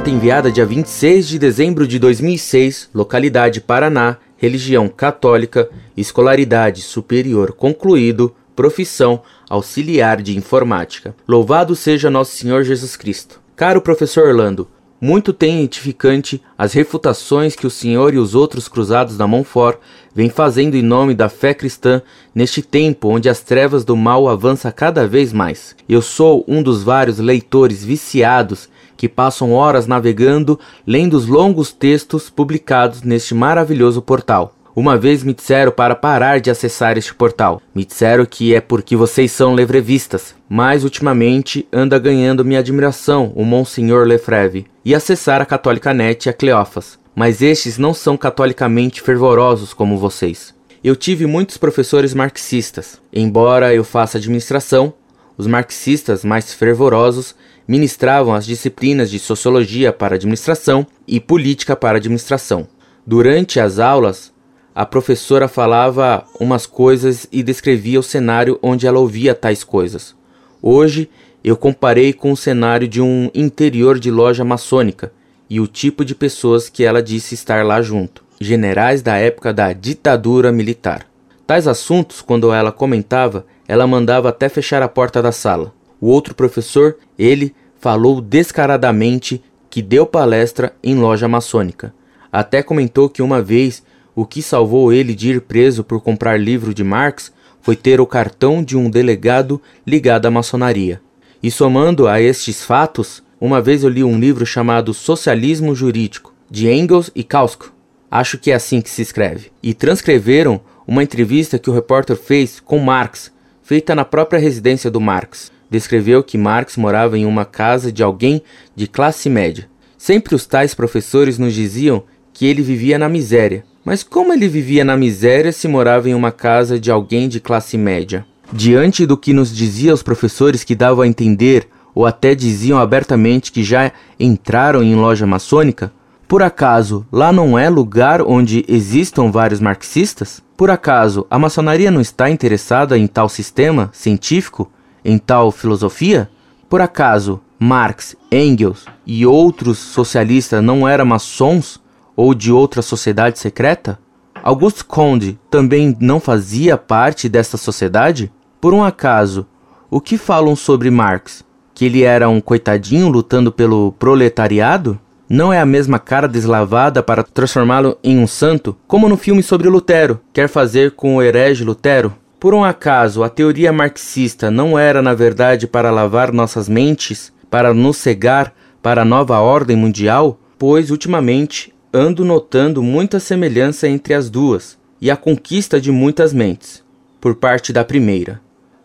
[0.00, 8.34] Carta enviada dia 26 de dezembro de 2006, localidade Paraná, religião católica, escolaridade superior concluído,
[8.56, 11.14] profissão auxiliar de informática.
[11.28, 13.42] Louvado seja nosso Senhor Jesus Cristo.
[13.54, 14.66] Caro professor Orlando,
[14.98, 19.78] muito tem edificante as refutações que o senhor e os outros cruzados da Montfort
[20.14, 22.00] vêm fazendo em nome da fé cristã
[22.34, 25.76] neste tempo onde as trevas do mal avançam cada vez mais.
[25.86, 28.66] Eu sou um dos vários leitores viciados
[29.00, 34.54] que passam horas navegando lendo os longos textos publicados neste maravilhoso portal.
[34.76, 37.62] Uma vez me disseram para parar de acessar este portal.
[37.74, 43.42] Me disseram que é porque vocês são levrevistas, mas ultimamente anda ganhando minha admiração o
[43.42, 46.98] Monsenhor Lefreve e acessar a Católica Net e a Cleófas.
[47.16, 50.54] Mas estes não são catolicamente fervorosos como vocês.
[50.84, 53.00] Eu tive muitos professores marxistas.
[53.10, 54.92] Embora eu faça administração,
[55.38, 57.34] os marxistas mais fervorosos
[57.70, 62.66] ministravam as disciplinas de sociologia para administração e política para administração.
[63.06, 64.32] Durante as aulas,
[64.74, 70.16] a professora falava umas coisas e descrevia o cenário onde ela ouvia tais coisas.
[70.60, 71.08] Hoje
[71.44, 75.12] eu comparei com o cenário de um interior de loja maçônica
[75.48, 79.72] e o tipo de pessoas que ela disse estar lá junto generais da época da
[79.72, 81.06] ditadura militar.
[81.46, 85.72] Tais assuntos, quando ela comentava, ela mandava até fechar a porta da sala.
[86.00, 91.94] O outro professor, ele falou descaradamente que deu palestra em loja maçônica.
[92.30, 93.82] Até comentou que uma vez
[94.14, 98.06] o que salvou ele de ir preso por comprar livro de Marx foi ter o
[98.06, 101.00] cartão de um delegado ligado à maçonaria.
[101.42, 106.70] E somando a estes fatos, uma vez eu li um livro chamado Socialismo Jurídico, de
[106.70, 107.70] Engels e Kautsky.
[108.10, 109.50] Acho que é assim que se escreve.
[109.62, 115.00] E transcreveram uma entrevista que o repórter fez com Marx, feita na própria residência do
[115.00, 115.50] Marx.
[115.70, 118.42] Descreveu que Marx morava em uma casa de alguém
[118.74, 119.68] de classe média.
[119.96, 122.02] Sempre os tais professores nos diziam
[122.32, 126.32] que ele vivia na miséria, mas como ele vivia na miséria se morava em uma
[126.32, 128.26] casa de alguém de classe média?
[128.52, 133.52] Diante do que nos diziam os professores que davam a entender ou até diziam abertamente
[133.52, 135.92] que já entraram em loja maçônica,
[136.26, 140.42] por acaso lá não é lugar onde existam vários marxistas?
[140.56, 144.70] Por acaso a maçonaria não está interessada em tal sistema científico,
[145.04, 146.30] em tal filosofia?
[146.68, 151.80] Por acaso Marx, Engels e outros socialistas não eram maçons
[152.16, 153.98] ou de outra sociedade secreta?
[154.42, 158.32] Auguste Comte também não fazia parte dessa sociedade?
[158.60, 159.46] Por um acaso,
[159.90, 161.44] o que falam sobre Marx?
[161.74, 164.98] Que ele era um coitadinho lutando pelo proletariado?
[165.28, 169.68] Não é a mesma cara deslavada para transformá-lo em um santo, como no filme sobre
[169.68, 172.14] Lutero, quer fazer com o herege Lutero?
[172.40, 177.74] Por um acaso, a teoria marxista não era, na verdade, para lavar nossas mentes, para
[177.74, 180.40] nos cegar para a nova ordem mundial?
[180.58, 186.82] Pois, ultimamente, ando notando muita semelhança entre as duas e a conquista de muitas mentes,
[187.20, 188.40] por parte da primeira.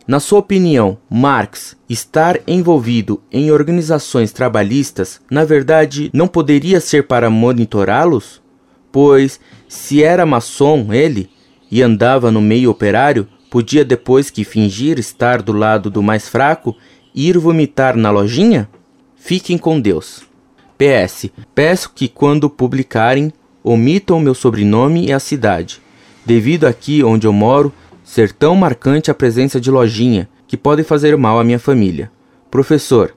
[0.05, 7.29] Na sua opinião, Marx estar envolvido em organizações trabalhistas, na verdade, não poderia ser para
[7.29, 8.41] monitorá-los?
[8.91, 11.29] Pois, se era maçom ele
[11.72, 16.75] e andava no meio operário, podia depois que fingir estar do lado do mais fraco
[17.16, 18.67] ir vomitar na lojinha?
[19.16, 20.25] Fiquem com Deus.
[20.77, 21.29] PS.
[21.55, 23.31] Peço que quando publicarem
[23.63, 25.81] omitam meu sobrenome e a cidade,
[26.25, 27.71] devido aqui onde eu moro
[28.03, 32.11] ser tão marcante a presença de lojinha que pode fazer mal à minha família.
[32.51, 33.16] Professor,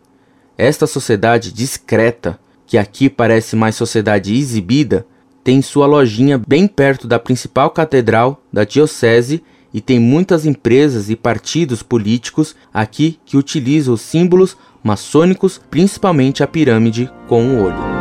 [0.57, 5.05] esta sociedade discreta, que aqui parece mais sociedade exibida,
[5.43, 9.43] tem sua lojinha bem perto da principal catedral da diocese
[9.73, 16.47] e tem muitas empresas e partidos políticos aqui que utilizam os símbolos maçônicos, principalmente a
[16.47, 17.99] pirâmide com o olho.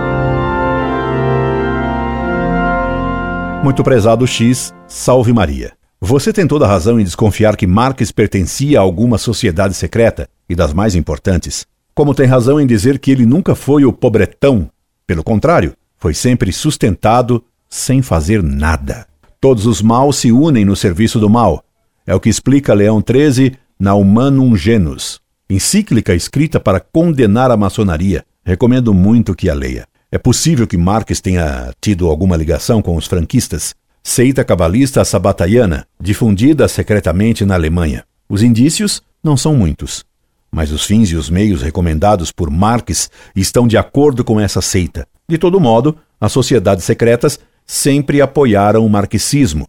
[3.63, 5.73] Muito prezado X, salve Maria.
[5.99, 10.55] Você tem toda a razão em desconfiar que Marx pertencia a alguma sociedade secreta e
[10.55, 11.65] das mais importantes.
[11.93, 14.69] Como tem razão em dizer que ele nunca foi o pobretão.
[15.07, 19.07] Pelo contrário, foi sempre sustentado sem fazer nada.
[19.39, 21.63] Todos os maus se unem no serviço do mal.
[22.05, 28.25] É o que explica Leão XIII na Humanum Genus, encíclica escrita para condenar a maçonaria.
[28.43, 29.87] Recomendo muito que a leia.
[30.11, 36.67] É possível que Marx tenha tido alguma ligação com os franquistas, seita cabalista sabataiana, difundida
[36.67, 38.05] secretamente na Alemanha.
[38.29, 40.05] Os indícios não são muitos,
[40.49, 45.05] mas os fins e os meios recomendados por Marx estão de acordo com essa seita.
[45.29, 49.67] De todo modo, as sociedades secretas sempre apoiaram o marxismo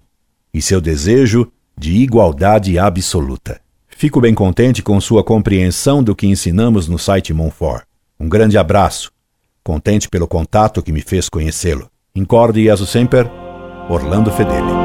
[0.54, 3.60] e seu desejo de igualdade absoluta.
[3.88, 7.82] Fico bem contente com sua compreensão do que ensinamos no site Monfort.
[8.18, 9.10] Um grande abraço.
[9.64, 11.90] contente pelo contato que me fez conhecê-lo.
[12.14, 13.30] Incorde Jesus Semper,
[13.90, 14.77] Orlando Fedeli.